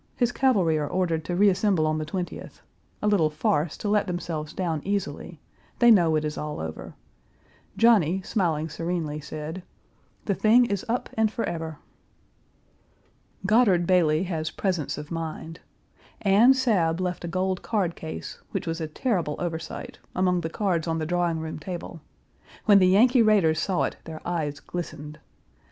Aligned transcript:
His 0.15 0.31
cavalry 0.31 0.79
are 0.79 0.87
ordered 0.87 1.19
Page 1.19 1.27
389 1.27 1.37
to 1.37 1.41
reassemble 1.41 1.85
on 1.85 1.97
the 1.99 2.05
20th 2.07 2.61
a 3.03 3.07
little 3.07 3.29
farce 3.29 3.77
to 3.77 3.87
let 3.87 4.07
themselves 4.07 4.51
down 4.51 4.81
easily; 4.83 5.39
they 5.77 5.91
know 5.91 6.15
it 6.15 6.25
is 6.25 6.39
all 6.39 6.59
over. 6.59 6.95
Johnny, 7.77 8.19
smiling 8.23 8.67
serenely, 8.67 9.19
said, 9.21 9.61
"The 10.25 10.33
thing 10.33 10.65
is 10.65 10.83
up 10.89 11.11
and 11.13 11.31
forever." 11.31 11.77
Godard 13.45 13.85
Bailey 13.85 14.23
has 14.23 14.49
presence 14.49 14.97
of 14.97 15.11
mind. 15.11 15.59
Anne 16.23 16.53
Sabb 16.55 16.99
left 16.99 17.23
a 17.23 17.27
gold 17.27 17.61
card 17.61 17.95
case, 17.95 18.39
which 18.49 18.65
was 18.65 18.81
a 18.81 18.87
terrible 18.87 19.35
oversight, 19.37 19.99
among 20.15 20.41
the 20.41 20.49
cards 20.49 20.87
on 20.87 20.97
the 20.97 21.05
drawing 21.05 21.37
room 21.37 21.59
table. 21.59 22.01
When 22.65 22.79
the 22.79 22.87
Yankee 22.87 23.21
raiders 23.21 23.59
saw 23.59 23.83
it 23.83 23.97
their 24.05 24.27
eyes 24.27 24.59
glistened. 24.61 25.19